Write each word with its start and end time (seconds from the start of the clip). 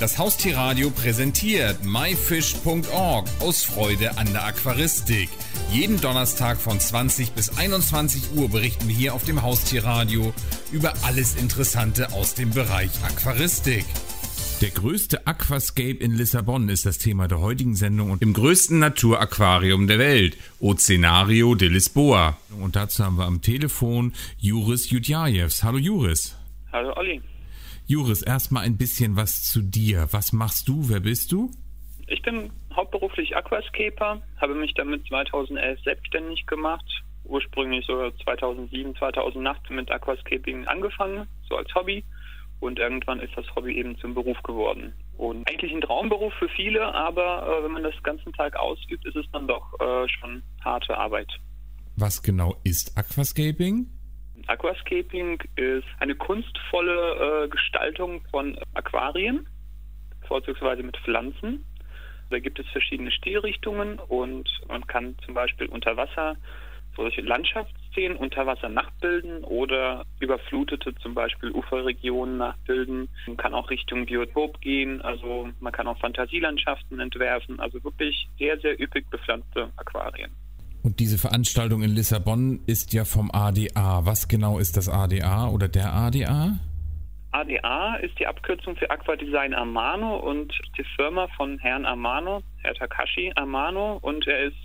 Das 0.00 0.16
Haustierradio 0.16 0.90
präsentiert 0.90 1.84
myfish.org 1.84 3.28
aus 3.40 3.64
Freude 3.64 4.16
an 4.16 4.32
der 4.32 4.44
Aquaristik. 4.44 5.28
Jeden 5.72 6.00
Donnerstag 6.00 6.58
von 6.58 6.78
20 6.78 7.32
bis 7.32 7.58
21 7.58 8.36
Uhr 8.36 8.48
berichten 8.48 8.86
wir 8.86 8.94
hier 8.94 9.14
auf 9.14 9.24
dem 9.24 9.42
Haustierradio 9.42 10.32
über 10.70 10.92
alles 11.02 11.34
Interessante 11.34 12.12
aus 12.12 12.34
dem 12.34 12.50
Bereich 12.50 12.92
Aquaristik. 13.02 13.84
Der 14.60 14.70
größte 14.70 15.26
Aquascape 15.26 15.98
in 15.98 16.14
Lissabon 16.14 16.68
ist 16.68 16.86
das 16.86 16.98
Thema 16.98 17.26
der 17.26 17.40
heutigen 17.40 17.74
Sendung 17.74 18.12
und 18.12 18.22
im 18.22 18.34
größten 18.34 18.78
Naturaquarium 18.78 19.88
der 19.88 19.98
Welt, 19.98 20.36
Oceanario 20.60 21.56
de 21.56 21.70
Lisboa. 21.70 22.36
Und 22.60 22.76
dazu 22.76 23.04
haben 23.04 23.18
wir 23.18 23.26
am 23.26 23.42
Telefon 23.42 24.12
Juris 24.38 24.90
Judjajevs. 24.90 25.64
Hallo 25.64 25.78
Juris. 25.78 26.36
Hallo 26.72 26.92
Olli. 26.96 27.20
Juris, 27.90 28.20
erstmal 28.20 28.64
ein 28.64 28.76
bisschen 28.76 29.16
was 29.16 29.44
zu 29.44 29.62
dir. 29.62 30.08
Was 30.10 30.34
machst 30.34 30.68
du? 30.68 30.90
Wer 30.90 31.00
bist 31.00 31.32
du? 31.32 31.50
Ich 32.06 32.20
bin 32.20 32.50
hauptberuflich 32.76 33.34
Aquascaper, 33.34 34.20
habe 34.36 34.54
mich 34.54 34.74
damit 34.74 35.06
2011 35.06 35.80
selbstständig 35.84 36.46
gemacht. 36.46 36.84
Ursprünglich 37.24 37.86
so 37.86 38.10
2007, 38.24 38.94
2008 38.94 39.70
mit 39.70 39.90
Aquascaping 39.90 40.66
angefangen, 40.66 41.26
so 41.48 41.56
als 41.56 41.74
Hobby. 41.74 42.04
Und 42.60 42.78
irgendwann 42.78 43.20
ist 43.20 43.32
das 43.36 43.46
Hobby 43.56 43.78
eben 43.78 43.96
zum 44.00 44.12
Beruf 44.12 44.36
geworden. 44.42 44.92
Und 45.16 45.48
eigentlich 45.48 45.72
ein 45.72 45.80
Traumberuf 45.80 46.34
für 46.34 46.48
viele, 46.50 46.94
aber 46.94 47.46
äh, 47.46 47.64
wenn 47.64 47.72
man 47.72 47.84
das 47.84 47.94
ganzen 48.02 48.34
Tag 48.34 48.54
ausübt, 48.56 49.06
ist 49.06 49.16
es 49.16 49.24
dann 49.32 49.48
doch 49.48 49.64
äh, 49.80 50.06
schon 50.08 50.42
harte 50.62 50.94
Arbeit. 50.94 51.30
Was 51.96 52.22
genau 52.22 52.54
ist 52.64 52.98
Aquascaping? 52.98 53.86
Aquascaping 54.48 55.42
ist 55.56 55.86
eine 56.00 56.14
kunstvolle 56.14 57.44
äh, 57.44 57.48
Gestaltung 57.48 58.22
von 58.30 58.58
Aquarien, 58.74 59.46
vorzugsweise 60.26 60.82
mit 60.82 60.96
Pflanzen. 60.96 61.64
Da 62.30 62.38
gibt 62.38 62.58
es 62.58 62.66
verschiedene 62.68 63.10
Stilrichtungen 63.10 63.98
und 63.98 64.48
man 64.66 64.86
kann 64.86 65.16
zum 65.24 65.34
Beispiel 65.34 65.66
unter 65.68 65.96
Wasser 65.96 66.36
solche 66.96 67.20
Landschaftsszenen 67.20 68.16
unter 68.16 68.46
Wasser 68.46 68.68
nachbilden 68.68 69.44
oder 69.44 70.04
überflutete 70.18 70.94
zum 70.96 71.14
Beispiel 71.14 71.52
Uferregionen 71.52 72.38
nachbilden. 72.38 73.08
Man 73.26 73.36
kann 73.36 73.54
auch 73.54 73.70
Richtung 73.70 74.06
Biotop 74.06 74.60
gehen, 74.60 75.00
also 75.02 75.50
man 75.60 75.72
kann 75.72 75.86
auch 75.86 75.98
Fantasielandschaften 76.00 76.98
entwerfen, 77.00 77.60
also 77.60 77.82
wirklich 77.84 78.28
sehr, 78.38 78.58
sehr 78.58 78.80
üppig 78.80 79.08
bepflanzte 79.10 79.70
Aquarien. 79.76 80.32
Und 80.82 81.00
diese 81.00 81.18
Veranstaltung 81.18 81.82
in 81.82 81.90
Lissabon 81.90 82.60
ist 82.66 82.92
ja 82.92 83.04
vom 83.04 83.30
ADA. 83.32 84.06
Was 84.06 84.28
genau 84.28 84.58
ist 84.58 84.76
das 84.76 84.88
ADA 84.88 85.48
oder 85.48 85.68
der 85.68 85.92
ADA? 85.92 86.58
ADA 87.32 87.96
ist 87.96 88.18
die 88.18 88.26
Abkürzung 88.26 88.76
für 88.76 88.90
Aquadesign 88.90 89.54
Amano 89.54 90.16
und 90.16 90.52
die 90.78 90.84
Firma 90.96 91.28
von 91.36 91.58
Herrn 91.58 91.84
Amano, 91.84 92.42
Herr 92.62 92.74
Takashi 92.74 93.32
Amano, 93.36 93.98
und 94.00 94.26
er 94.26 94.44
ist 94.44 94.56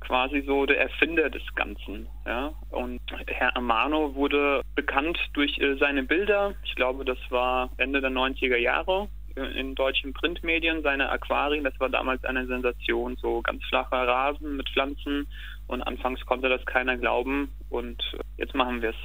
quasi 0.00 0.42
so 0.46 0.66
der 0.66 0.80
Erfinder 0.80 1.30
des 1.30 1.42
Ganzen. 1.54 2.08
Ja? 2.26 2.52
Und 2.70 3.00
Herr 3.26 3.56
Amano 3.56 4.14
wurde 4.14 4.62
bekannt 4.74 5.18
durch 5.34 5.58
äh, 5.58 5.76
seine 5.76 6.02
Bilder. 6.02 6.54
Ich 6.64 6.74
glaube, 6.74 7.04
das 7.04 7.18
war 7.28 7.70
Ende 7.76 8.00
der 8.00 8.10
90er 8.10 8.56
Jahre 8.56 9.08
in 9.44 9.74
deutschen 9.74 10.12
Printmedien 10.12 10.82
seine 10.82 11.10
Aquarien. 11.10 11.64
Das 11.64 11.78
war 11.80 11.88
damals 11.88 12.24
eine 12.24 12.46
Sensation, 12.46 13.16
so 13.16 13.42
ganz 13.42 13.62
flacher 13.64 14.06
Rasen 14.06 14.56
mit 14.56 14.68
Pflanzen. 14.70 15.26
Und 15.66 15.82
anfangs 15.82 16.24
konnte 16.26 16.48
das 16.48 16.64
keiner 16.66 16.96
glauben. 16.96 17.52
Und 17.68 18.02
jetzt 18.36 18.54
machen 18.54 18.82
wir 18.82 18.90
es. 18.90 18.96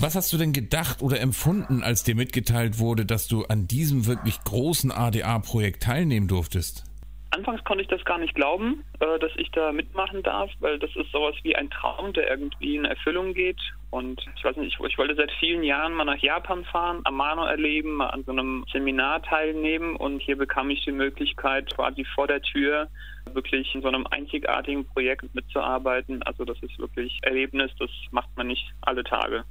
Was 0.00 0.14
hast 0.14 0.32
du 0.32 0.36
denn 0.36 0.52
gedacht 0.52 1.02
oder 1.02 1.20
empfunden, 1.20 1.82
als 1.82 2.04
dir 2.04 2.14
mitgeteilt 2.14 2.78
wurde, 2.78 3.04
dass 3.04 3.26
du 3.26 3.44
an 3.46 3.66
diesem 3.66 4.06
wirklich 4.06 4.38
großen 4.44 4.92
ADA-Projekt 4.92 5.82
teilnehmen 5.82 6.28
durftest? 6.28 6.84
Anfangs 7.30 7.62
konnte 7.64 7.82
ich 7.82 7.88
das 7.88 8.04
gar 8.04 8.18
nicht 8.18 8.34
glauben, 8.34 8.84
äh, 9.00 9.18
dass 9.18 9.32
ich 9.36 9.50
da 9.50 9.70
mitmachen 9.70 10.22
darf, 10.22 10.50
weil 10.60 10.78
das 10.78 10.90
ist 10.96 11.12
sowas 11.12 11.34
wie 11.42 11.54
ein 11.54 11.68
Traum, 11.68 12.12
der 12.14 12.30
irgendwie 12.30 12.76
in 12.76 12.86
Erfüllung 12.86 13.34
geht. 13.34 13.60
Und 13.90 14.24
ich 14.36 14.44
weiß 14.44 14.56
nicht, 14.56 14.78
ich, 14.80 14.98
wollte 14.98 15.14
seit 15.14 15.30
vielen 15.38 15.62
Jahren 15.62 15.92
mal 15.92 16.04
nach 16.04 16.18
Japan 16.18 16.64
fahren, 16.64 17.00
Amano 17.04 17.44
erleben, 17.44 17.94
mal 17.96 18.08
an 18.08 18.24
so 18.24 18.32
einem 18.32 18.64
Seminar 18.72 19.22
teilnehmen 19.22 19.96
und 19.96 20.20
hier 20.20 20.36
bekam 20.36 20.70
ich 20.70 20.84
die 20.84 20.92
Möglichkeit, 20.92 21.74
quasi 21.74 22.04
vor 22.14 22.26
der 22.26 22.40
Tür 22.40 22.88
wirklich 23.32 23.74
in 23.74 23.82
so 23.82 23.88
einem 23.88 24.06
einzigartigen 24.06 24.86
Projekt 24.86 25.34
mitzuarbeiten. 25.34 26.22
Also 26.22 26.44
das 26.44 26.58
ist 26.62 26.78
wirklich 26.78 27.18
Erlebnis, 27.22 27.70
das 27.78 27.90
macht 28.10 28.34
man 28.36 28.46
nicht 28.46 28.64
alle 28.82 29.04
Tage. 29.04 29.44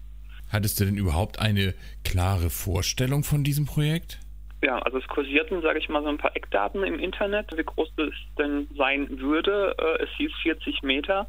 Hattest 0.50 0.80
du 0.80 0.86
denn 0.86 0.98
überhaupt 0.98 1.40
eine 1.40 1.74
klare 2.04 2.50
Vorstellung 2.50 3.24
von 3.24 3.44
diesem 3.44 3.66
Projekt? 3.66 4.20
Ja, 4.64 4.80
also 4.80 4.98
es 4.98 5.08
kursierten, 5.08 5.62
sage 5.62 5.80
ich 5.80 5.88
mal, 5.88 6.02
so 6.02 6.10
ein 6.10 6.18
paar 6.18 6.36
Eckdaten 6.36 6.84
im 6.84 7.00
Internet, 7.00 7.56
wie 7.56 7.64
groß 7.64 7.94
das 7.96 8.10
denn 8.40 8.68
sein 8.76 9.20
würde. 9.20 9.76
Äh, 9.78 10.04
es 10.04 10.10
hieß 10.18 10.32
40 10.42 10.82
Meter 10.82 11.28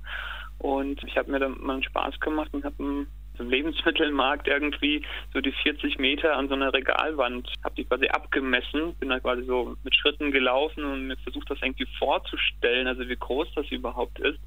und 0.58 1.02
ich 1.04 1.16
habe 1.16 1.30
mir 1.30 1.38
da 1.38 1.48
mal 1.48 1.74
einen 1.74 1.82
Spaß 1.82 2.18
gemacht 2.20 2.48
und 2.52 2.64
habe 2.64 3.06
im 3.38 3.50
Lebensmittelmarkt 3.50 4.49
irgendwie 4.49 5.03
so 5.32 5.41
die 5.41 5.53
40 5.53 5.99
Meter 5.99 6.37
an 6.37 6.49
so 6.49 6.54
einer 6.54 6.72
Regalwand, 6.72 7.49
habe 7.65 7.75
die 7.76 7.84
quasi 7.84 8.09
abgemessen, 8.09 8.94
bin 9.00 9.09
da 9.09 9.21
quasi 9.21 9.44
so 9.44 9.76
mit 9.84 9.94
Schritten 9.94 10.31
gelaufen 10.31 10.84
und 10.84 11.06
mir 11.06 11.16
versucht 11.19 11.50
das 11.50 11.59
irgendwie 11.62 11.87
vorzustellen, 11.99 12.87
also 12.87 13.09
wie 13.09 13.16
groß 13.16 13.49
das 13.54 13.71
überhaupt 13.71 14.19
ist. 14.21 14.38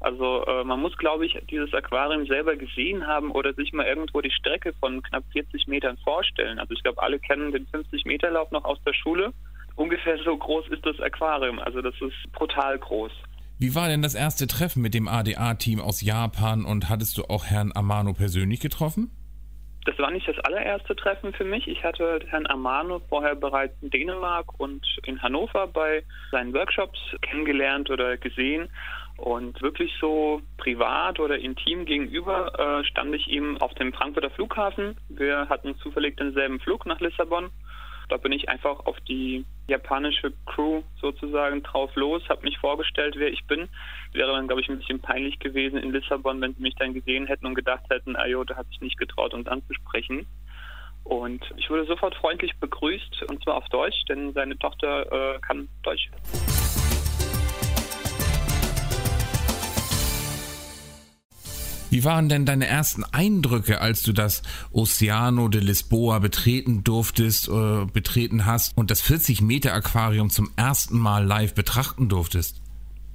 Also 0.00 0.44
äh, 0.46 0.64
man 0.64 0.80
muss, 0.80 0.96
glaube 0.96 1.26
ich, 1.26 1.36
dieses 1.50 1.74
Aquarium 1.74 2.26
selber 2.26 2.56
gesehen 2.56 3.06
haben 3.06 3.32
oder 3.32 3.52
sich 3.54 3.72
mal 3.72 3.86
irgendwo 3.86 4.20
die 4.20 4.30
Strecke 4.30 4.72
von 4.80 5.02
knapp 5.02 5.24
40 5.32 5.66
Metern 5.66 5.96
vorstellen. 5.98 6.58
Also 6.58 6.74
ich 6.74 6.82
glaube, 6.82 7.02
alle 7.02 7.18
kennen 7.18 7.50
den 7.52 7.66
50-Meter-Lauf 7.66 8.50
noch 8.52 8.64
aus 8.64 8.78
der 8.84 8.92
Schule. 8.92 9.32
Ungefähr 9.74 10.18
so 10.18 10.36
groß 10.36 10.68
ist 10.68 10.86
das 10.86 11.00
Aquarium. 11.00 11.58
Also 11.58 11.82
das 11.82 11.94
ist 12.00 12.32
brutal 12.32 12.78
groß. 12.78 13.12
Wie 13.60 13.74
war 13.74 13.88
denn 13.88 14.02
das 14.02 14.14
erste 14.14 14.46
Treffen 14.46 14.82
mit 14.82 14.94
dem 14.94 15.08
ADA-Team 15.08 15.80
aus 15.80 16.00
Japan 16.00 16.64
und 16.64 16.88
hattest 16.88 17.18
du 17.18 17.24
auch 17.24 17.44
Herrn 17.44 17.72
Amano 17.74 18.12
persönlich 18.12 18.60
getroffen? 18.60 19.10
Das 19.84 19.98
war 19.98 20.12
nicht 20.12 20.28
das 20.28 20.38
allererste 20.44 20.94
Treffen 20.94 21.32
für 21.32 21.44
mich. 21.44 21.66
Ich 21.66 21.82
hatte 21.82 22.20
Herrn 22.28 22.46
Amano 22.46 23.00
vorher 23.08 23.34
bereits 23.34 23.74
in 23.82 23.90
Dänemark 23.90 24.60
und 24.60 24.86
in 25.06 25.20
Hannover 25.20 25.66
bei 25.66 26.04
seinen 26.30 26.54
Workshops 26.54 27.00
kennengelernt 27.20 27.90
oder 27.90 28.16
gesehen. 28.16 28.68
Und 29.16 29.60
wirklich 29.60 29.92
so 30.00 30.40
privat 30.58 31.18
oder 31.18 31.36
intim 31.36 31.84
gegenüber 31.84 32.52
äh, 32.56 32.84
stand 32.84 33.12
ich 33.12 33.26
ihm 33.26 33.56
auf 33.56 33.74
dem 33.74 33.92
Frankfurter 33.92 34.30
Flughafen. 34.30 34.96
Wir 35.08 35.48
hatten 35.48 35.74
zufällig 35.78 36.16
denselben 36.16 36.60
Flug 36.60 36.86
nach 36.86 37.00
Lissabon 37.00 37.50
da 38.08 38.16
bin 38.16 38.32
ich 38.32 38.48
einfach 38.48 38.86
auf 38.86 38.98
die 39.02 39.44
japanische 39.66 40.32
Crew 40.46 40.82
sozusagen 41.00 41.62
drauf 41.62 41.94
los, 41.94 42.22
habe 42.28 42.44
mich 42.44 42.58
vorgestellt, 42.58 43.14
wer 43.18 43.28
ich 43.28 43.46
bin. 43.46 43.68
Wäre 44.12 44.32
dann, 44.32 44.46
glaube 44.46 44.62
ich, 44.62 44.68
ein 44.68 44.78
bisschen 44.78 45.00
peinlich 45.00 45.38
gewesen 45.38 45.78
in 45.78 45.92
Lissabon, 45.92 46.40
wenn 46.40 46.54
sie 46.54 46.62
mich 46.62 46.74
dann 46.76 46.94
gesehen 46.94 47.26
hätten 47.26 47.46
und 47.46 47.54
gedacht 47.54 47.84
hätten, 47.90 48.16
ajo, 48.16 48.44
da 48.44 48.56
hat 48.56 48.68
sich 48.68 48.80
nicht 48.80 48.98
getraut, 48.98 49.34
uns 49.34 49.46
anzusprechen. 49.46 50.26
Und 51.04 51.42
ich 51.56 51.70
wurde 51.70 51.86
sofort 51.86 52.14
freundlich 52.14 52.54
begrüßt, 52.58 53.24
und 53.28 53.42
zwar 53.42 53.56
auf 53.56 53.68
Deutsch, 53.68 54.04
denn 54.08 54.32
seine 54.32 54.58
Tochter 54.58 55.34
äh, 55.34 55.38
kann 55.40 55.68
Deutsch. 55.82 56.10
Wie 61.90 62.04
waren 62.04 62.28
denn 62.28 62.44
deine 62.44 62.66
ersten 62.66 63.04
Eindrücke, 63.04 63.80
als 63.80 64.02
du 64.02 64.12
das 64.12 64.42
Oceano 64.72 65.48
de 65.48 65.62
Lisboa 65.62 66.18
betreten 66.18 66.84
durftest, 66.84 67.48
äh, 67.48 67.86
betreten 67.86 68.44
hast 68.44 68.76
und 68.76 68.90
das 68.90 69.00
40 69.00 69.40
Meter 69.40 69.72
Aquarium 69.72 70.28
zum 70.28 70.50
ersten 70.56 70.98
Mal 70.98 71.24
live 71.24 71.54
betrachten 71.54 72.08
durftest? 72.08 72.60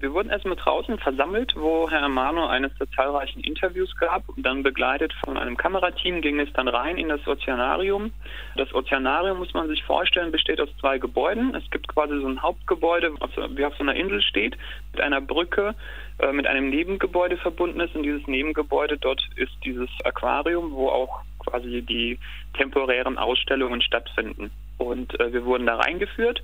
Wir 0.03 0.14
wurden 0.14 0.31
erstmal 0.31 0.58
draußen 0.58 0.97
versammelt, 1.00 1.53
wo 1.56 1.90
Herr 1.90 2.03
Amano 2.03 2.46
eines 2.47 2.78
der 2.78 2.90
zahlreichen 2.91 3.40
Interviews 3.40 3.96
gab. 3.96 4.28
Und 4.28 4.46
dann 4.46 4.62
begleitet 4.62 5.14
von 5.23 5.38
einem 5.38 5.55
Kamerateam 5.55 6.20
ging 6.20 6.41
es 6.41 6.52
dann 6.52 6.67
rein 6.67 6.97
in 6.97 7.08
das 7.08 7.26
Ozeanarium. 7.26 8.11
Das 8.58 8.73
Ozeanarium, 8.73 9.38
muss 9.38 9.53
man 9.53 9.70
sich 9.70 9.82
vorstellen, 9.85 10.34
besteht 10.34 10.59
aus 10.59 10.67
zwei 10.82 10.97
Gebäuden. 10.97 11.55
Es 11.55 11.64
gibt 11.72 11.88
quasi 11.88 12.20
so 12.20 12.28
ein 12.28 12.41
Hauptgebäude, 12.41 13.14
wie 13.52 13.64
auf 13.64 13.76
so 13.78 13.84
einer 13.84 13.96
Insel 13.96 14.22
steht, 14.22 14.58
mit 14.91 15.00
einer 15.00 15.22
Brücke, 15.22 15.73
äh, 16.20 16.34
mit 16.34 16.47
einem 16.47 16.70
Nebengebäude 16.70 17.38
verbunden 17.38 17.79
ist. 17.79 17.96
Und 17.96 18.03
dieses 18.03 18.28
Nebengebäude, 18.28 18.97
dort 18.97 19.26
ist 19.38 19.53
dieses 19.64 19.90
Aquarium, 20.03 20.73
wo 20.73 20.90
auch 20.90 21.22
quasi 21.40 21.82
die 21.82 22.20
temporären 22.58 23.17
Ausstellungen 23.17 23.82
stattfinden. 23.82 24.52
Und 24.78 25.17
äh, 25.22 25.32
wir 25.32 25.46
wurden 25.46 25.66
da 25.66 25.78
reingeführt. 25.78 26.44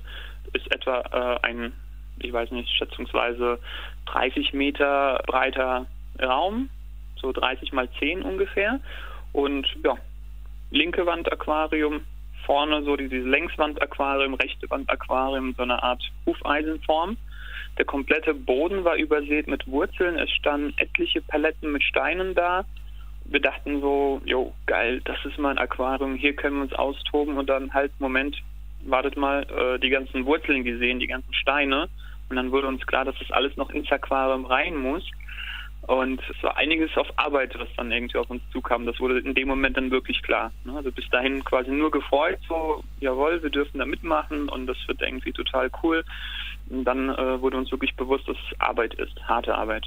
Ist 0.54 0.74
etwa 0.74 1.00
äh, 1.42 1.46
ein 1.46 1.74
ich 2.22 2.32
weiß 2.32 2.50
nicht, 2.50 2.70
schätzungsweise 2.76 3.58
30 4.06 4.52
Meter 4.52 5.22
breiter 5.26 5.86
Raum, 6.20 6.68
so 7.16 7.32
30 7.32 7.72
mal 7.72 7.88
10 7.98 8.22
ungefähr. 8.22 8.80
Und 9.32 9.66
ja, 9.84 9.96
linke 10.70 11.06
Wand 11.06 11.30
Aquarium, 11.32 12.02
vorne 12.44 12.82
so 12.82 12.96
dieses 12.96 13.26
Längswand 13.26 13.80
Aquarium, 13.82 14.34
rechte 14.34 14.68
Wand 14.70 14.90
Aquarium, 14.90 15.54
so 15.56 15.62
eine 15.62 15.82
Art 15.82 16.02
Hufeisenform. 16.26 17.16
Der 17.78 17.84
komplette 17.84 18.34
Boden 18.34 18.84
war 18.84 18.96
übersät 18.96 19.46
mit 19.46 19.66
Wurzeln. 19.66 20.18
Es 20.18 20.30
standen 20.30 20.74
etliche 20.78 21.22
Paletten 21.22 21.72
mit 21.72 21.82
Steinen 21.82 22.34
da. 22.34 22.64
wir 23.24 23.40
dachten 23.40 23.80
so, 23.80 24.20
jo, 24.24 24.52
geil, 24.66 25.00
das 25.04 25.24
ist 25.24 25.38
mal 25.38 25.50
ein 25.50 25.58
Aquarium, 25.58 26.16
hier 26.16 26.34
können 26.34 26.56
wir 26.56 26.62
uns 26.62 26.72
austoben 26.72 27.38
und 27.38 27.48
dann 27.48 27.72
halt, 27.72 27.92
Moment, 28.00 28.36
wartet 28.84 29.16
mal, 29.16 29.44
äh, 29.44 29.78
die 29.78 29.90
ganzen 29.90 30.26
Wurzeln 30.26 30.64
gesehen, 30.64 30.98
die 30.98 31.06
ganzen 31.06 31.32
Steine. 31.34 31.88
Und 32.30 32.36
dann 32.36 32.52
wurde 32.52 32.68
uns 32.68 32.86
klar, 32.86 33.04
dass 33.04 33.18
das 33.18 33.30
alles 33.32 33.56
noch 33.56 33.70
ins 33.70 33.90
Aquarium 33.90 34.46
rein 34.46 34.76
muss. 34.76 35.04
Und 35.82 36.20
es 36.28 36.42
war 36.44 36.56
einiges 36.56 36.96
auf 36.96 37.08
Arbeit, 37.16 37.58
was 37.58 37.68
dann 37.76 37.90
irgendwie 37.90 38.18
auf 38.18 38.30
uns 38.30 38.42
zukam. 38.52 38.86
Das 38.86 39.00
wurde 39.00 39.18
in 39.18 39.34
dem 39.34 39.48
Moment 39.48 39.76
dann 39.76 39.90
wirklich 39.90 40.22
klar. 40.22 40.52
Ne? 40.64 40.76
Also 40.76 40.92
bis 40.92 41.08
dahin 41.08 41.42
quasi 41.42 41.70
nur 41.70 41.90
gefreut, 41.90 42.38
so, 42.48 42.84
jawohl, 43.00 43.42
wir 43.42 43.50
dürfen 43.50 43.78
da 43.78 43.86
mitmachen 43.86 44.48
und 44.48 44.68
das 44.68 44.76
wird 44.86 45.02
irgendwie 45.02 45.32
total 45.32 45.70
cool. 45.82 46.04
Und 46.68 46.84
dann 46.84 47.08
äh, 47.08 47.40
wurde 47.40 47.56
uns 47.56 47.72
wirklich 47.72 47.96
bewusst, 47.96 48.28
dass 48.28 48.36
es 48.36 48.60
Arbeit 48.60 48.94
ist, 48.94 49.20
harte 49.26 49.56
Arbeit. 49.56 49.86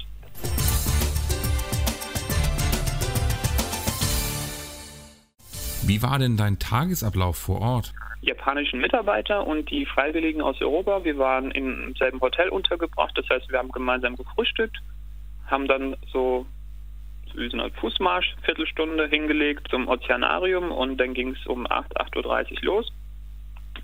Wie 5.86 6.02
war 6.02 6.18
denn 6.18 6.36
dein 6.36 6.58
Tagesablauf 6.58 7.36
vor 7.36 7.60
Ort? 7.60 7.92
japanischen 8.22 8.80
Mitarbeiter 8.80 9.46
und 9.46 9.70
die 9.70 9.84
Freiwilligen 9.84 10.40
aus 10.40 10.58
Europa. 10.60 11.04
Wir 11.04 11.18
waren 11.18 11.50
im 11.50 11.94
selben 11.98 12.20
Hotel 12.22 12.48
untergebracht, 12.48 13.12
das 13.16 13.28
heißt, 13.28 13.50
wir 13.50 13.58
haben 13.58 13.70
gemeinsam 13.70 14.16
gefrühstückt, 14.16 14.78
haben 15.46 15.68
dann 15.68 15.94
so 16.10 16.46
wie 17.34 17.50
so 17.50 17.58
eine 17.58 17.70
Fußmarsch, 17.70 18.34
Viertelstunde 18.44 19.08
hingelegt 19.08 19.68
zum 19.68 19.88
Ozeanarium 19.88 20.70
und 20.70 20.96
dann 20.98 21.14
ging 21.14 21.30
es 21.32 21.46
um 21.46 21.66
8, 21.70 22.00
8.30 22.00 22.52
Uhr 22.52 22.62
los. 22.62 22.92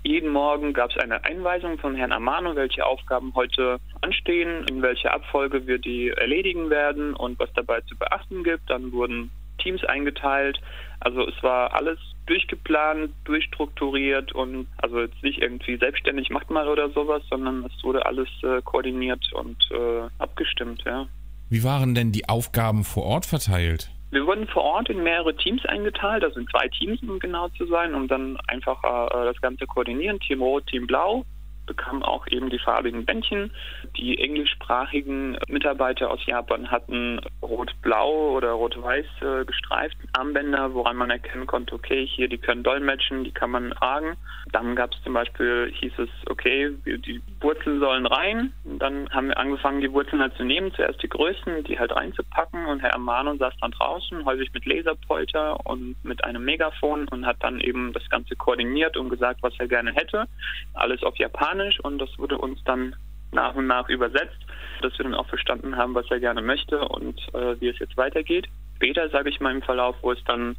Jeden 0.03 0.29
Morgen 0.29 0.73
gab 0.73 0.89
es 0.89 0.97
eine 0.97 1.23
Einweisung 1.23 1.77
von 1.77 1.95
Herrn 1.95 2.11
Amano, 2.13 2.55
welche 2.55 2.85
Aufgaben 2.85 3.33
heute 3.35 3.79
anstehen, 4.01 4.65
in 4.67 4.81
welcher 4.81 5.13
Abfolge 5.13 5.67
wir 5.67 5.77
die 5.77 6.09
erledigen 6.09 6.69
werden 6.69 7.13
und 7.13 7.37
was 7.39 7.53
dabei 7.53 7.81
zu 7.81 7.95
beachten 7.95 8.43
gibt. 8.43 8.69
Dann 8.69 8.91
wurden 8.91 9.29
Teams 9.59 9.83
eingeteilt. 9.83 10.59
Also 11.01 11.27
es 11.27 11.43
war 11.43 11.73
alles 11.73 11.97
durchgeplant, 12.27 13.11
durchstrukturiert 13.25 14.31
und 14.33 14.67
also 14.77 15.01
jetzt 15.01 15.21
nicht 15.23 15.41
irgendwie 15.41 15.77
selbstständig 15.77 16.29
macht 16.29 16.49
mal 16.49 16.67
oder 16.67 16.89
sowas, 16.91 17.23
sondern 17.29 17.65
es 17.65 17.83
wurde 17.83 18.05
alles 18.05 18.29
äh, 18.43 18.61
koordiniert 18.63 19.33
und 19.33 19.57
äh, 19.71 20.07
abgestimmt, 20.19 20.83
ja. 20.85 21.07
Wie 21.49 21.63
waren 21.63 21.95
denn 21.95 22.11
die 22.11 22.29
Aufgaben 22.29 22.83
vor 22.83 23.03
Ort 23.03 23.25
verteilt? 23.25 23.91
Wir 24.11 24.25
wurden 24.25 24.47
vor 24.47 24.63
Ort 24.63 24.89
in 24.89 25.03
mehrere 25.03 25.35
Teams 25.35 25.65
eingeteilt, 25.65 26.23
also 26.23 26.39
in 26.39 26.47
zwei 26.47 26.67
Teams, 26.67 27.01
um 27.01 27.17
genau 27.19 27.49
zu 27.49 27.65
sein, 27.65 27.95
um 27.95 28.07
dann 28.07 28.37
einfach 28.47 28.83
äh, 28.83 29.25
das 29.25 29.41
Ganze 29.41 29.65
koordinieren. 29.65 30.19
Team 30.19 30.41
Rot, 30.41 30.67
Team 30.67 30.85
Blau 30.85 31.25
bekamen 31.71 32.03
auch 32.03 32.27
eben 32.27 32.49
die 32.49 32.59
farbigen 32.59 33.05
Bändchen. 33.05 33.51
Die 33.97 34.19
englischsprachigen 34.19 35.37
Mitarbeiter 35.47 36.11
aus 36.11 36.25
Japan 36.25 36.69
hatten 36.69 37.21
rot-blau 37.41 38.35
oder 38.35 38.51
rot-weiß 38.51 39.05
äh, 39.21 39.45
gestreift 39.45 39.97
Armbänder, 40.13 40.73
woran 40.73 40.97
man 40.97 41.09
erkennen 41.09 41.47
konnte, 41.47 41.73
okay, 41.73 42.05
hier, 42.05 42.27
die 42.27 42.37
können 42.37 42.63
dolmetschen, 42.63 43.23
die 43.23 43.31
kann 43.31 43.51
man 43.51 43.71
tragen. 43.71 44.17
Dann 44.51 44.75
gab 44.75 44.93
es 44.93 45.01
zum 45.03 45.13
Beispiel, 45.13 45.71
hieß 45.79 45.93
es, 45.97 46.09
okay, 46.29 46.75
die 46.85 47.21
Wurzeln 47.39 47.79
sollen 47.79 48.05
rein. 48.05 48.53
Dann 48.65 49.09
haben 49.09 49.29
wir 49.29 49.37
angefangen, 49.37 49.81
die 49.81 49.91
Wurzeln 49.91 50.21
halt 50.21 50.35
zu 50.35 50.43
nehmen, 50.43 50.73
zuerst 50.73 51.01
die 51.01 51.09
größten, 51.09 51.63
die 51.63 51.79
halt 51.79 51.95
reinzupacken 51.95 52.65
und 52.65 52.81
Herr 52.81 52.95
Amano 52.95 53.35
saß 53.35 53.53
dann 53.61 53.71
draußen, 53.71 54.25
häufig 54.25 54.51
mit 54.53 54.65
Laserpolter 54.65 55.65
und 55.65 55.95
mit 56.03 56.23
einem 56.23 56.43
Megafon 56.43 57.07
und 57.07 57.25
hat 57.25 57.37
dann 57.39 57.59
eben 57.59 57.93
das 57.93 58.07
Ganze 58.09 58.35
koordiniert 58.35 58.97
und 58.97 59.09
gesagt, 59.09 59.41
was 59.41 59.53
er 59.59 59.67
gerne 59.67 59.93
hätte. 59.93 60.25
Alles 60.73 61.03
auf 61.03 61.15
Japanisch 61.17 61.60
Japanisch 61.61 61.79
und 61.81 61.99
das 61.99 62.09
wurde 62.17 62.37
uns 62.37 62.63
dann 62.63 62.95
nach 63.31 63.55
und 63.55 63.67
nach 63.67 63.87
übersetzt, 63.87 64.37
dass 64.81 64.97
wir 64.97 65.03
dann 65.03 65.15
auch 65.15 65.27
verstanden 65.27 65.77
haben, 65.77 65.95
was 65.95 66.09
er 66.09 66.19
gerne 66.19 66.41
möchte 66.41 66.79
und 66.79 67.17
äh, 67.33 67.59
wie 67.59 67.69
es 67.69 67.79
jetzt 67.79 67.95
weitergeht. 67.97 68.47
Später, 68.75 69.09
sage 69.09 69.29
ich 69.29 69.39
mal 69.39 69.55
im 69.55 69.61
Verlauf, 69.61 69.95
wo 70.01 70.11
es 70.11 70.23
dann 70.25 70.57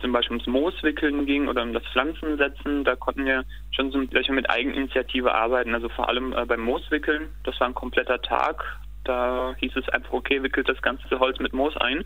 zum 0.00 0.12
Beispiel 0.12 0.36
ums 0.36 0.46
Mooswickeln 0.46 1.26
ging 1.26 1.48
oder 1.48 1.62
um 1.62 1.72
das 1.72 1.84
Pflanzensetzen, 1.92 2.84
da 2.84 2.96
konnten 2.96 3.26
wir 3.26 3.44
schon 3.70 3.90
so 3.90 3.98
mit 3.98 4.50
Eigeninitiative 4.50 5.32
arbeiten. 5.32 5.74
Also 5.74 5.88
vor 5.90 6.08
allem 6.08 6.32
äh, 6.32 6.44
beim 6.44 6.60
Mooswickeln, 6.60 7.28
das 7.44 7.58
war 7.60 7.68
ein 7.68 7.74
kompletter 7.74 8.20
Tag. 8.20 8.64
Da 9.04 9.54
hieß 9.58 9.72
es 9.76 9.88
einfach, 9.88 10.12
okay, 10.12 10.42
wickelt 10.42 10.68
das 10.68 10.80
ganze 10.82 11.18
Holz 11.18 11.38
mit 11.38 11.54
Moos 11.54 11.76
ein. 11.78 12.04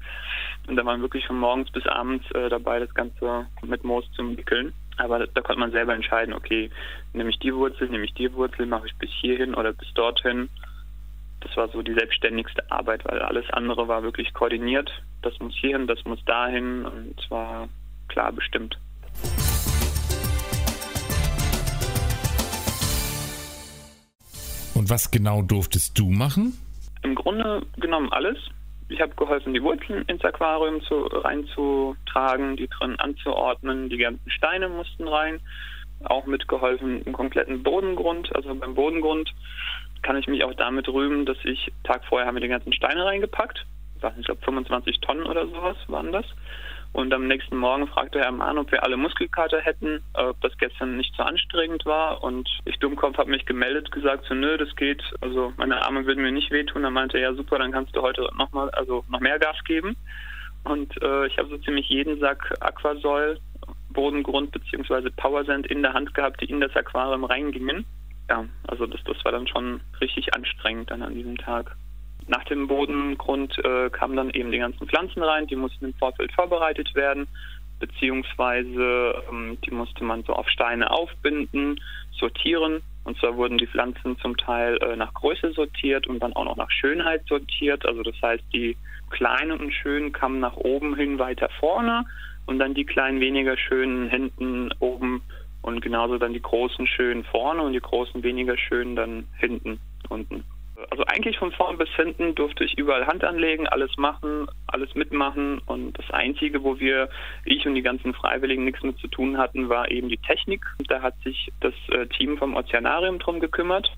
Und 0.69 0.77
da 0.77 0.85
waren 0.85 1.01
wir 1.01 1.05
wirklich 1.05 1.27
von 1.27 1.39
morgens 1.39 1.71
bis 1.73 1.87
abends 1.87 2.25
äh, 2.33 2.49
dabei, 2.49 2.79
das 2.79 2.95
Ganze 2.95 3.47
mit 3.63 3.83
Moos 3.83 4.05
zu 4.13 4.37
wickeln. 4.37 4.73
Aber 4.97 5.27
da, 5.27 5.41
konnte 5.41 5.61
man 5.61 5.73
selber 5.73 5.95
entscheiden, 5.95 6.35
okay, 6.35 6.71
nehme 7.13 7.31
ich 7.31 7.39
die 7.39 7.55
Wurzel, 7.55 7.89
nehme 7.89 8.05
ich 8.05 8.15
die 8.15 8.33
Wurzel, 8.33 8.67
mache 8.67 8.87
ich 8.87 8.95
bis 8.97 9.11
hierhin 9.21 9.55
oder 9.55 9.73
bis 9.73 9.93
dorthin. 9.95 10.49
Das 11.41 11.57
war 11.57 11.69
so 11.69 11.83
die 11.83 11.95
selbstständigste 11.95 12.71
Arbeit, 12.71 13.05
weil 13.05 13.21
alles 13.21 13.49
andere 13.51 13.89
war 13.89 14.03
wirklich 14.03 14.33
koordiniert. 14.33 14.91
Das 15.23 15.39
muss 15.41 15.55
hierhin, 15.55 15.87
das 15.87 16.05
muss 16.05 16.25
dahin 16.25 16.85
und 16.85 17.21
zwar 17.27 17.69
klar 18.09 18.33
bestimmt. 18.33 18.79
Und 24.75 24.91
was 24.91 25.11
genau 25.11 25.43
durftest 25.43 25.99
du 25.99 26.11
machen? 26.11 26.59
Im 27.03 27.15
Grunde 27.15 27.65
genommen 27.77 28.13
alles. 28.13 28.39
Ich 28.89 29.01
habe 29.01 29.15
geholfen, 29.15 29.55
die 29.55 29.63
Wurzeln 29.63 30.05
ins 30.07 30.25
Aquarium 30.25 30.83
zu, 30.83 31.07
reinzutragen, 31.07 32.57
die 32.57 32.69
drin 32.69 32.97
anzuordnen. 32.99 33.89
Die 33.89 33.97
ganzen 33.97 34.31
Steine 34.31 34.69
mussten 34.69 35.09
rein. 35.09 35.41
Auch 36.05 36.27
mitgeholfen 36.27 37.03
im 37.03 37.13
kompletten 37.13 37.63
Bodengrund. 37.63 38.35
Also 38.35 38.55
beim 38.55 38.75
Bodengrund 38.75 39.33
kann 40.03 40.17
ich 40.17 40.27
mich 40.27 40.45
auch 40.45 40.55
damit 40.55 40.87
rühmen, 40.89 41.25
dass 41.25 41.39
ich 41.45 41.73
Tag 41.83 42.05
vorher 42.05 42.27
haben 42.27 42.37
wir 42.37 42.43
die 42.43 42.49
ganzen 42.49 42.73
Steine 42.73 43.05
reingepackt. 43.07 43.65
Ich 44.19 44.27
glaube 44.27 44.45
25 44.45 45.01
Tonnen 45.01 45.25
oder 45.25 45.47
sowas 45.47 45.77
waren 45.87 46.13
das. 46.13 46.27
Und 46.95 47.13
am 47.13 47.27
nächsten 47.27 47.57
Morgen 47.57 47.89
fragte 47.89 48.21
Herr 48.21 48.31
Mahn, 48.31 48.57
ob 48.57 48.71
wir 48.71 48.85
alle 48.85 48.97
Muskelkater 48.97 49.61
hätten, 49.61 50.01
ob 50.13 50.41
das 50.43 50.57
gestern 50.59 50.97
nicht 50.97 51.13
zu 51.17 51.25
anstrengend 51.25 51.85
war. 51.85 52.23
Und 52.23 52.49
ich 52.67 52.79
Dummkopf 52.79 53.19
habe 53.19 53.33
mich 53.33 53.45
gemeldet, 53.47 53.91
gesagt 53.91 54.27
so, 54.29 54.35
nö, 54.35 54.57
das 54.57 54.77
geht. 54.77 55.03
Also 55.21 55.53
meine 55.57 55.85
Arme 55.85 56.07
würden 56.07 56.23
mir 56.23 56.31
nicht 56.31 56.53
wehtun. 56.53 56.85
Dann 56.85 56.93
meinte 56.93 57.19
er, 57.19 57.31
ja 57.31 57.35
super, 57.35 57.59
dann 57.59 57.73
kannst 57.73 57.97
du 57.97 58.01
heute 58.01 58.29
nochmal, 58.39 58.71
also 58.71 59.05
noch 59.09 59.19
mehr 59.19 59.41
Gas 59.41 59.57
geben. 59.65 59.97
Und 60.63 60.95
äh, 61.03 61.27
ich 61.27 61.37
habe 61.37 61.49
so 61.49 61.59
ziemlich 61.59 61.89
jeden 61.89 62.21
Sack 62.21 62.55
Aquasol, 62.61 63.41
Bodengrund 63.91 64.53
bzw. 64.53 65.11
Powersand 65.11 65.67
in 65.67 65.83
der 65.83 65.95
Hand 65.95 66.15
gehabt, 66.15 66.43
die 66.43 66.49
in 66.49 66.61
das 66.61 66.77
Aquarium 66.77 67.25
reingingen. 67.25 67.85
Ja, 68.31 68.45
also 68.69 68.87
das, 68.87 69.03
das 69.03 69.17
war 69.25 69.33
dann 69.33 69.49
schon 69.49 69.81
richtig 70.01 70.33
anstrengend 70.33 70.93
dann 70.93 71.03
an 71.03 71.15
diesem 71.15 71.39
Tag. 71.39 71.75
Nach 72.27 72.45
dem 72.45 72.69
Bodengrund 72.69 73.59
äh, 73.65 73.91
kamen 73.91 74.17
dann 74.17 74.31
eben 74.31 74.51
die 74.51 74.59
ganzen 74.59 74.87
Pflanzen 74.87 75.23
rein, 75.23 75.47
die 75.47 75.57
mussten 75.57 75.87
im 75.87 75.95
Vorfeld 75.95 76.33
vorbereitet 76.33 76.95
werden, 76.95 77.29
beziehungsweise 77.81 79.23
ähm, 79.31 79.59
die 79.65 79.71
musste 79.71 80.05
man 80.05 80.23
so 80.25 80.33
auf 80.33 80.49
Steine 80.49 80.91
aufbinden, 80.91 81.81
sortieren. 82.19 82.83
Und 83.05 83.19
zwar 83.19 83.37
wurden 83.37 83.59
die 83.59 83.67
Pflanzen 83.67 84.17
zum 84.21 84.37
Teil 84.39 84.79
äh, 84.79 84.97
nach 84.97 85.13
Größe 85.13 85.53
sortiert 85.53 86.07
und 86.07 86.21
dann 86.21 86.33
auch 86.33 86.45
noch 86.45 86.57
nach 86.57 86.71
Schönheit 86.71 87.27
sortiert. 87.29 87.85
Also 87.85 88.03
das 88.03 88.17
heißt, 88.23 88.45
die 88.55 88.77
kleinen 89.11 89.61
und 89.61 89.73
schönen 89.73 90.13
kamen 90.13 90.41
nach 90.41 90.57
oben 90.57 90.97
hin 90.97 91.19
weiter 91.19 91.51
vorne 91.61 92.07
und 92.47 92.59
dann 92.59 92.73
die 92.73 92.87
kleinen 92.87 93.21
weniger 93.21 93.59
schönen 93.59 94.09
hinten 94.09 94.71
oben 94.79 95.23
und 95.61 95.81
genauso 95.83 96.17
dann 96.17 96.33
die 96.33 96.43
großen 96.43 96.87
schönen 96.87 97.25
vorne 97.25 97.63
und 97.63 97.75
die 97.75 97.81
großen 97.81 98.23
weniger 98.23 98.57
schönen 98.57 98.97
dann 98.97 99.29
hinten 99.39 99.79
unten 100.09 100.45
also 100.91 101.05
eigentlich 101.07 101.39
von 101.39 101.53
vorn 101.53 101.79
bis 101.79 101.89
hinten 101.91 102.35
durfte 102.35 102.65
ich 102.65 102.77
überall 102.77 103.07
Hand 103.07 103.25
anlegen, 103.25 103.69
alles 103.69 103.97
machen, 103.97 104.47
alles 104.67 104.95
mitmachen 104.95 105.59
und 105.67 105.97
das 105.99 106.11
Einzige, 106.11 106.63
wo 106.63 106.79
wir, 106.79 107.09
ich 107.45 107.67
und 107.67 107.75
die 107.75 107.83
ganzen 107.83 108.13
Freiwilligen 108.15 108.65
nichts 108.65 108.83
mit 108.83 108.99
zu 108.99 109.09
tun 109.09 109.39
hatten, 109.39 109.69
war 109.69 109.91
eben 109.91 110.09
die 110.09 110.19
Technik. 110.19 110.65
Da 110.89 111.01
hat 111.03 111.15
sich 111.23 111.53
das 111.61 111.75
äh, 111.91 112.07
Team 112.07 112.39
vom 112.39 112.57
Ozeanarium 112.57 113.19
drum 113.19 113.41
gekümmert. 113.41 113.91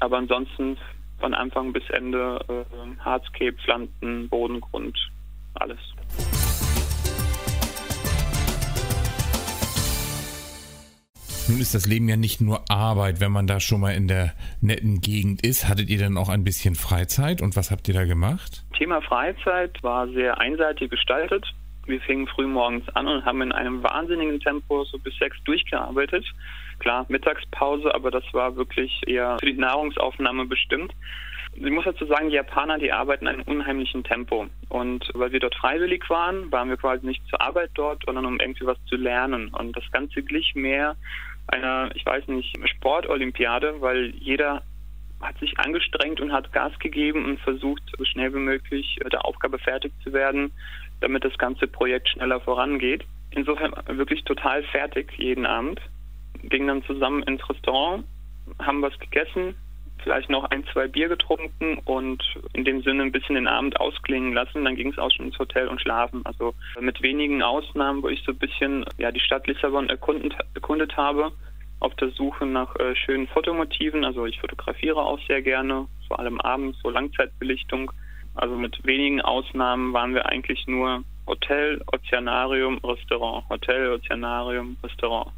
Aber 0.00 0.18
ansonsten 0.18 0.78
von 1.18 1.34
Anfang 1.34 1.72
bis 1.72 1.88
Ende 1.90 2.38
äh, 2.48 3.00
Hardscape, 3.04 3.56
Pflanzen, 3.64 4.28
Bodengrund, 4.28 4.98
alles. 5.54 5.78
Nun 11.48 11.60
ist 11.60 11.76
das 11.76 11.86
Leben 11.86 12.08
ja 12.08 12.16
nicht 12.16 12.40
nur 12.40 12.64
Arbeit, 12.68 13.20
wenn 13.20 13.30
man 13.30 13.46
da 13.46 13.60
schon 13.60 13.80
mal 13.80 13.94
in 13.94 14.08
der 14.08 14.32
netten 14.60 15.00
Gegend 15.00 15.46
ist. 15.46 15.68
Hattet 15.68 15.88
ihr 15.88 15.98
dann 15.98 16.18
auch 16.18 16.28
ein 16.28 16.42
bisschen 16.42 16.74
Freizeit 16.74 17.40
und 17.40 17.54
was 17.54 17.70
habt 17.70 17.86
ihr 17.86 17.94
da 17.94 18.04
gemacht? 18.04 18.64
Thema 18.76 19.00
Freizeit 19.00 19.80
war 19.84 20.08
sehr 20.08 20.38
einseitig 20.38 20.90
gestaltet. 20.90 21.46
Wir 21.86 22.00
fingen 22.00 22.26
früh 22.26 22.48
morgens 22.48 22.88
an 22.96 23.06
und 23.06 23.24
haben 23.24 23.42
in 23.42 23.52
einem 23.52 23.80
wahnsinnigen 23.84 24.40
Tempo 24.40 24.82
so 24.86 24.98
bis 24.98 25.16
sechs 25.18 25.36
durchgearbeitet. 25.44 26.24
Klar, 26.80 27.06
Mittagspause, 27.08 27.94
aber 27.94 28.10
das 28.10 28.24
war 28.32 28.56
wirklich 28.56 29.02
eher 29.06 29.36
für 29.38 29.46
die 29.46 29.52
Nahrungsaufnahme 29.52 30.46
bestimmt. 30.46 30.92
Ich 31.54 31.70
muss 31.70 31.84
dazu 31.84 32.06
sagen, 32.06 32.28
die 32.28 32.34
Japaner, 32.34 32.78
die 32.78 32.92
arbeiten 32.92 33.26
in 33.26 33.34
einem 33.34 33.42
unheimlichen 33.42 34.02
Tempo. 34.02 34.48
Und 34.68 35.08
weil 35.14 35.30
wir 35.30 35.40
dort 35.40 35.54
freiwillig 35.54 36.10
waren, 36.10 36.50
waren 36.50 36.68
wir 36.68 36.76
quasi 36.76 37.06
nicht 37.06 37.26
zur 37.28 37.40
Arbeit 37.40 37.70
dort, 37.74 38.02
sondern 38.04 38.26
um 38.26 38.40
irgendwie 38.40 38.66
was 38.66 38.78
zu 38.86 38.96
lernen. 38.96 39.48
Und 39.54 39.76
das 39.76 39.84
Ganze 39.92 40.22
glich 40.22 40.54
mehr 40.56 40.96
einer, 41.48 41.90
ich 41.94 42.04
weiß 42.04 42.28
nicht, 42.28 42.56
Sportolympiade, 42.68 43.80
weil 43.80 44.14
jeder 44.16 44.62
hat 45.20 45.38
sich 45.38 45.58
angestrengt 45.58 46.20
und 46.20 46.32
hat 46.32 46.52
Gas 46.52 46.78
gegeben 46.78 47.24
und 47.24 47.40
versucht, 47.40 47.82
so 47.96 48.04
schnell 48.04 48.34
wie 48.34 48.38
möglich 48.38 48.98
der 49.10 49.24
Aufgabe 49.24 49.58
fertig 49.58 49.92
zu 50.02 50.12
werden, 50.12 50.52
damit 51.00 51.24
das 51.24 51.36
ganze 51.38 51.66
Projekt 51.66 52.08
schneller 52.08 52.40
vorangeht. 52.40 53.04
Insofern 53.30 53.72
wirklich 53.86 54.24
total 54.24 54.62
fertig 54.64 55.12
jeden 55.16 55.46
Abend. 55.46 55.80
Gingen 56.42 56.68
dann 56.68 56.84
zusammen 56.84 57.22
ins 57.22 57.48
Restaurant, 57.48 58.04
haben 58.58 58.82
was 58.82 58.98
gegessen, 58.98 59.54
vielleicht 60.02 60.30
noch 60.30 60.44
ein, 60.44 60.64
zwei 60.72 60.88
Bier 60.88 61.08
getrunken 61.08 61.78
und 61.84 62.22
in 62.52 62.64
dem 62.64 62.82
Sinne 62.82 63.02
ein 63.02 63.12
bisschen 63.12 63.34
den 63.34 63.48
Abend 63.48 63.80
ausklingen 63.80 64.32
lassen. 64.32 64.64
Dann 64.64 64.76
ging 64.76 64.90
es 64.90 64.98
auch 64.98 65.10
schon 65.10 65.26
ins 65.26 65.38
Hotel 65.38 65.68
und 65.68 65.80
schlafen. 65.80 66.22
Also 66.24 66.54
mit 66.80 67.02
wenigen 67.02 67.42
Ausnahmen, 67.42 68.02
wo 68.02 68.08
ich 68.08 68.22
so 68.24 68.32
ein 68.32 68.38
bisschen 68.38 68.84
ja, 68.98 69.10
die 69.10 69.20
Stadt 69.20 69.46
Lissabon 69.46 69.88
erkundet, 69.88 70.34
erkundet 70.54 70.96
habe, 70.96 71.32
auf 71.80 71.94
der 71.96 72.10
Suche 72.10 72.46
nach 72.46 72.74
äh, 72.76 72.94
schönen 72.94 73.26
Fotomotiven. 73.28 74.04
Also 74.04 74.26
ich 74.26 74.40
fotografiere 74.40 75.00
auch 75.00 75.18
sehr 75.26 75.42
gerne, 75.42 75.86
vor 76.08 76.18
allem 76.18 76.40
abends, 76.40 76.78
so 76.82 76.90
Langzeitbelichtung. 76.90 77.90
Also 78.34 78.54
mit 78.56 78.84
wenigen 78.84 79.20
Ausnahmen 79.20 79.92
waren 79.92 80.14
wir 80.14 80.26
eigentlich 80.26 80.66
nur 80.66 81.04
Hotel, 81.26 81.80
Ozeanarium, 81.92 82.78
Restaurant, 82.84 83.48
Hotel, 83.48 83.92
Ozeanarium, 83.92 84.76
Restaurant. 84.82 85.32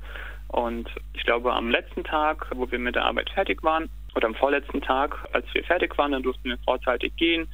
Und 0.48 0.88
ich 1.14 1.24
glaube, 1.24 1.52
am 1.52 1.70
letzten 1.70 2.04
Tag, 2.04 2.46
wo 2.54 2.70
wir 2.70 2.78
mit 2.78 2.94
der 2.94 3.04
Arbeit 3.04 3.30
fertig 3.30 3.62
waren, 3.62 3.88
oder 4.18 4.26
am 4.26 4.34
vorletzten 4.34 4.82
Tag, 4.82 5.16
als 5.32 5.46
wir 5.54 5.64
fertig 5.64 5.96
waren, 5.96 6.12
dann 6.12 6.22
durften 6.22 6.50
wir 6.50 6.58
vorzeitig 6.58 7.16
gehen. 7.16 7.48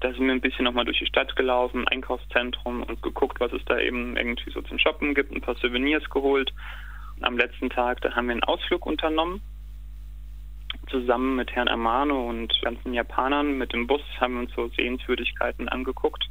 Da 0.00 0.12
sind 0.12 0.24
wir 0.26 0.32
ein 0.32 0.40
bisschen 0.40 0.64
nochmal 0.64 0.84
durch 0.84 0.98
die 0.98 1.06
Stadt 1.06 1.34
gelaufen, 1.36 1.86
Einkaufszentrum 1.88 2.82
und 2.82 3.02
geguckt, 3.02 3.40
was 3.40 3.52
es 3.52 3.64
da 3.66 3.78
eben 3.78 4.16
irgendwie 4.16 4.50
so 4.50 4.62
zum 4.62 4.78
Shoppen 4.78 5.14
gibt, 5.14 5.32
ein 5.32 5.40
paar 5.40 5.56
Souvenirs 5.56 6.08
geholt. 6.10 6.52
Und 7.16 7.24
am 7.24 7.36
letzten 7.36 7.68
Tag, 7.68 8.00
da 8.00 8.14
haben 8.14 8.26
wir 8.26 8.32
einen 8.32 8.44
Ausflug 8.44 8.86
unternommen 8.86 9.42
zusammen 10.90 11.36
mit 11.36 11.50
Herrn 11.52 11.68
Amano 11.68 12.28
und 12.28 12.52
ganzen 12.62 12.92
Japanern 12.92 13.56
mit 13.58 13.72
dem 13.72 13.86
Bus 13.86 14.02
haben 14.20 14.34
wir 14.34 14.40
uns 14.40 14.54
so 14.54 14.68
Sehenswürdigkeiten 14.68 15.68
angeguckt. 15.68 16.24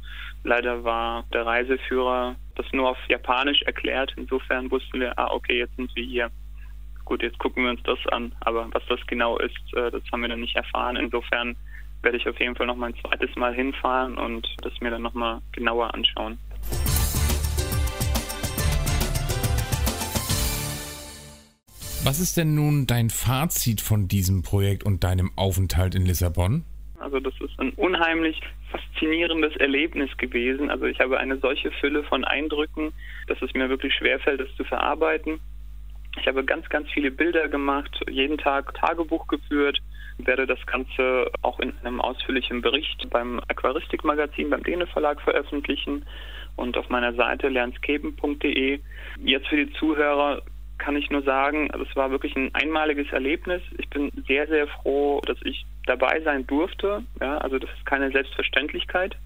Leider 0.44 0.84
war 0.84 1.24
der 1.32 1.46
Reiseführer 1.46 2.36
das 2.54 2.66
nur 2.72 2.90
auf 2.90 2.98
Japanisch 3.08 3.62
erklärt. 3.62 4.12
Insofern 4.16 4.70
wussten 4.70 5.00
wir, 5.00 5.18
ah, 5.18 5.32
okay, 5.32 5.58
jetzt 5.58 5.74
sind 5.76 5.94
wir 5.96 6.04
hier. 6.04 6.30
Gut, 7.04 7.22
jetzt 7.22 7.38
gucken 7.38 7.64
wir 7.64 7.70
uns 7.70 7.82
das 7.82 7.98
an. 8.10 8.34
Aber 8.40 8.68
was 8.72 8.82
das 8.88 9.00
genau 9.06 9.38
ist, 9.38 9.74
äh, 9.74 9.90
das 9.90 10.02
haben 10.10 10.22
wir 10.22 10.28
dann 10.28 10.40
nicht 10.40 10.56
erfahren. 10.56 10.96
Insofern 10.96 11.56
werde 12.02 12.16
ich 12.16 12.28
auf 12.28 12.38
jeden 12.40 12.54
Fall 12.54 12.66
noch 12.66 12.76
mal 12.76 12.88
ein 12.88 12.96
zweites 12.96 13.34
Mal 13.36 13.54
hinfahren 13.54 14.16
und 14.16 14.46
das 14.62 14.72
mir 14.80 14.90
dann 14.90 15.02
noch 15.02 15.14
mal 15.14 15.40
genauer 15.52 15.92
anschauen. 15.94 16.38
Was 22.04 22.20
ist 22.20 22.36
denn 22.36 22.54
nun 22.54 22.86
dein 22.86 23.08
Fazit 23.08 23.80
von 23.80 24.08
diesem 24.08 24.42
Projekt 24.42 24.84
und 24.84 25.04
deinem 25.04 25.30
Aufenthalt 25.36 25.94
in 25.94 26.04
Lissabon? 26.04 26.64
Also 26.98 27.18
das 27.18 27.32
ist 27.40 27.58
ein 27.58 27.70
unheimlich 27.72 28.40
faszinierendes 28.70 29.56
Erlebnis 29.56 30.14
gewesen. 30.18 30.70
Also 30.70 30.84
ich 30.84 31.00
habe 31.00 31.18
eine 31.18 31.38
solche 31.38 31.70
Fülle 31.80 32.04
von 32.04 32.24
Eindrücken, 32.24 32.92
dass 33.26 33.40
es 33.40 33.54
mir 33.54 33.70
wirklich 33.70 33.94
schwerfällt, 33.94 34.40
es 34.40 34.54
zu 34.56 34.64
verarbeiten. 34.64 35.40
Ich 36.20 36.26
habe 36.26 36.44
ganz, 36.44 36.68
ganz 36.68 36.88
viele 36.90 37.10
Bilder 37.10 37.48
gemacht, 37.48 38.00
jeden 38.08 38.38
Tag 38.38 38.74
Tagebuch 38.74 39.26
geführt, 39.26 39.80
werde 40.18 40.46
das 40.46 40.64
Ganze 40.66 41.30
auch 41.42 41.58
in 41.60 41.76
einem 41.82 42.00
ausführlichen 42.00 42.62
Bericht 42.62 43.08
beim 43.10 43.40
Aquaristikmagazin 43.48 44.50
beim 44.50 44.62
Dene 44.62 44.86
Verlag 44.86 45.20
veröffentlichen 45.20 46.06
und 46.56 46.76
auf 46.76 46.88
meiner 46.88 47.14
Seite 47.14 47.48
lernskeben.de. 47.48 48.80
Jetzt 49.24 49.48
für 49.48 49.56
die 49.56 49.72
Zuhörer 49.72 50.42
kann 50.78 50.96
ich 50.96 51.10
nur 51.10 51.22
sagen, 51.22 51.70
also 51.70 51.84
es 51.88 51.96
war 51.96 52.10
wirklich 52.10 52.36
ein 52.36 52.54
einmaliges 52.54 53.10
Erlebnis. 53.12 53.62
Ich 53.78 53.88
bin 53.90 54.10
sehr, 54.26 54.46
sehr 54.46 54.66
froh, 54.68 55.20
dass 55.26 55.38
ich 55.44 55.64
dabei 55.86 56.20
sein 56.22 56.46
durfte. 56.46 57.02
Ja, 57.20 57.38
also 57.38 57.58
das 57.58 57.70
ist 57.70 57.86
keine 57.86 58.10
Selbstverständlichkeit. 58.10 59.16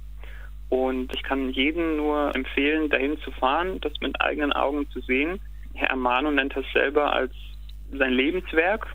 Und 0.68 1.14
ich 1.14 1.22
kann 1.22 1.50
jedem 1.50 1.96
nur 1.96 2.34
empfehlen, 2.34 2.90
dahin 2.90 3.18
zu 3.20 3.30
fahren, 3.30 3.80
das 3.80 3.92
mit 4.00 4.20
eigenen 4.20 4.52
Augen 4.52 4.88
zu 4.90 5.00
sehen. 5.00 5.40
Herr 5.78 5.92
Amano 5.92 6.30
nennt 6.30 6.56
das 6.56 6.64
selber 6.72 7.12
als 7.12 7.32
sein 7.92 8.12
Lebenswerk. 8.12 8.86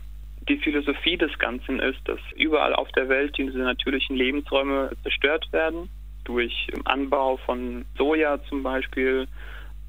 Die 0.48 0.58
Philosophie 0.58 1.16
des 1.16 1.36
Ganzen 1.38 1.80
ist, 1.80 2.00
dass 2.04 2.20
überall 2.36 2.74
auf 2.74 2.92
der 2.92 3.08
Welt 3.08 3.36
diese 3.38 3.58
natürlichen 3.58 4.16
Lebensräume 4.16 4.90
zerstört 5.02 5.50
werden. 5.52 5.88
Durch 6.24 6.68
Anbau 6.84 7.38
von 7.38 7.86
Soja 7.96 8.42
zum 8.44 8.62
Beispiel, 8.62 9.26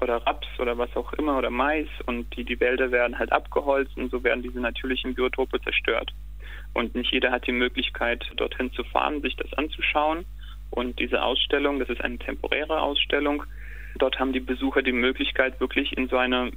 oder 0.00 0.16
Raps 0.26 0.48
oder 0.58 0.76
was 0.76 0.94
auch 0.96 1.12
immer 1.14 1.38
oder 1.38 1.50
Mais 1.50 1.88
und 2.06 2.36
die, 2.36 2.44
die 2.44 2.60
Wälder 2.60 2.90
werden 2.90 3.18
halt 3.18 3.32
abgeholzt 3.32 3.96
und 3.96 4.10
so 4.10 4.22
werden 4.22 4.42
diese 4.42 4.60
natürlichen 4.60 5.14
Biotope 5.14 5.60
zerstört. 5.60 6.12
Und 6.74 6.94
nicht 6.94 7.12
jeder 7.12 7.30
hat 7.30 7.46
die 7.46 7.52
Möglichkeit, 7.52 8.30
dorthin 8.36 8.72
zu 8.72 8.84
fahren, 8.84 9.22
sich 9.22 9.36
das 9.36 9.52
anzuschauen. 9.54 10.26
Und 10.70 10.98
diese 10.98 11.22
Ausstellung, 11.22 11.78
das 11.78 11.88
ist 11.88 12.02
eine 12.02 12.18
temporäre 12.18 12.80
Ausstellung, 12.80 13.44
dort 13.98 14.18
haben 14.18 14.32
die 14.32 14.40
Besucher 14.40 14.82
die 14.82 14.92
Möglichkeit, 14.92 15.58
wirklich 15.60 15.96
in 15.96 16.08
so 16.08 16.18
eine 16.18 16.50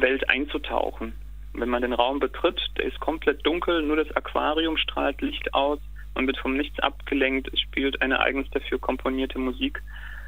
Welt 0.00 0.28
einzutauchen. 0.28 1.14
Wenn 1.52 1.68
man 1.68 1.82
den 1.82 1.92
Raum 1.92 2.18
betritt, 2.18 2.60
der 2.76 2.86
ist 2.86 2.98
komplett 3.00 3.46
dunkel, 3.46 3.82
nur 3.82 3.96
das 3.96 4.10
Aquarium 4.16 4.76
strahlt 4.76 5.20
Licht 5.20 5.54
aus, 5.54 5.78
man 6.14 6.26
wird 6.26 6.38
vom 6.38 6.56
Nichts 6.56 6.78
abgelenkt, 6.80 7.48
es 7.52 7.60
spielt 7.60 8.00
eine 8.02 8.20
eigens 8.20 8.48
dafür 8.50 8.78
komponierte 8.78 9.38
Musik 9.38 9.82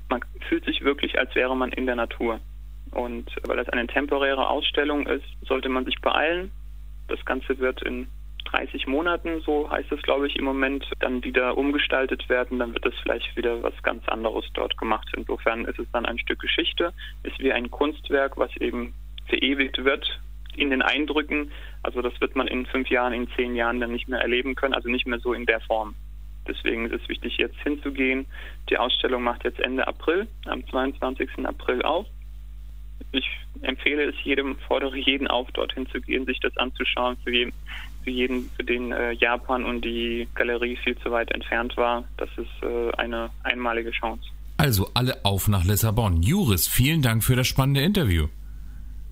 man 0.09 0.21
fühlt 0.49 0.65
sich 0.65 0.83
wirklich, 0.83 1.19
als 1.19 1.35
wäre 1.35 1.57
man 1.57 1.73
in 1.73 1.87
der 1.87 1.97
Natur. 1.97 2.41
Und 2.93 3.31
weil 3.45 3.57
das 3.57 3.69
eine 3.69 3.87
temporäre 3.87 4.49
Ausstellung 4.49 5.07
ist, 5.07 5.25
sollte 5.43 5.69
man 5.69 5.85
sich 5.85 6.01
beeilen. 6.01 6.51
Das 7.09 7.25
Ganze 7.25 7.59
wird 7.59 7.83
in 7.83 8.09
30 8.47 8.87
Monaten, 8.87 9.41
so 9.41 9.69
heißt 9.69 9.91
es 9.91 10.03
glaube 10.03 10.29
ich 10.29 10.37
im 10.37 10.45
Moment, 10.45 10.89
dann 11.01 11.25
wieder 11.25 11.59
umgestaltet 11.59 12.29
werden. 12.29 12.61
Dann 12.61 12.75
wird 12.75 12.87
es 12.87 12.95
vielleicht 13.03 13.37
wieder 13.37 13.63
was 13.63 13.75
ganz 13.83 14.07
anderes 14.09 14.45
dort 14.55 14.77
gemacht. 14.77 15.09
Insofern 15.17 15.65
ist 15.65 15.79
es 15.79 15.91
dann 15.93 16.07
ein 16.07 16.19
Stück 16.19 16.39
Geschichte, 16.39 16.93
ist 17.25 17.39
wie 17.41 17.53
ein 17.53 17.71
Kunstwerk, 17.71 18.37
was 18.37 18.55
eben 18.59 18.95
verewigt 19.29 19.85
wird 19.85 20.21
in 20.57 20.71
den 20.71 20.83
Eindrücken. 20.83 21.51
Also 21.83 22.03
das 22.03 22.19
wird 22.21 22.35
man 22.35 22.49
in 22.49 22.67
fünf 22.67 22.89
Jahren, 22.89 23.13
in 23.13 23.29
zehn 23.37 23.55
Jahren 23.55 23.81
dann 23.81 23.93
nicht 23.93 24.09
mehr 24.09 24.21
erleben 24.21 24.55
können, 24.55 24.75
also 24.75 24.89
nicht 24.89 25.07
mehr 25.07 25.21
so 25.21 25.33
in 25.33 25.47
der 25.47 25.61
Form. 25.61 25.95
Deswegen 26.49 26.87
ist 26.87 27.03
es 27.03 27.09
wichtig, 27.09 27.37
jetzt 27.39 27.59
hinzugehen. 27.63 28.27
Die 28.71 28.79
Ausstellung 28.79 29.23
macht 29.23 29.45
jetzt 29.45 29.61
Ende 29.61 29.87
April, 29.87 30.29
am 30.47 30.67
22. 30.69 31.45
April 31.45 31.83
auf. 31.83 32.07
Ich 33.13 33.29
empfehle 33.63 34.05
es 34.05 34.15
jedem, 34.25 34.57
fordere 34.67 34.97
jeden 34.97 35.27
auf, 35.27 35.51
dorthin 35.53 35.87
zu 35.89 36.01
gehen, 36.01 36.25
sich 36.27 36.41
das 36.41 36.57
anzuschauen. 36.57 37.17
Für 37.25 37.31
jeden, 37.31 37.53
für, 38.05 38.11
jeden, 38.11 38.51
für 38.51 38.65
den 38.65 38.93
äh, 38.93 39.13
Japan 39.13 39.65
und 39.65 39.85
die 39.85 40.29
Galerie 40.35 40.77
viel 40.77 40.97
zu 40.99 41.11
weit 41.11 41.33
entfernt 41.33 41.77
war. 41.77 42.05
Das 42.17 42.31
ist 42.37 42.63
äh, 42.63 42.93
eine 42.97 43.31
einmalige 43.43 43.91
Chance. 43.91 44.25
Also 44.57 44.89
alle 44.95 45.25
auf 45.25 45.49
nach 45.49 45.65
Lissabon. 45.65 46.23
Juris, 46.23 46.67
vielen 46.67 47.03
Dank 47.03 47.23
für 47.23 47.37
das 47.37 47.47
spannende 47.47 47.83
Interview. 47.83 48.29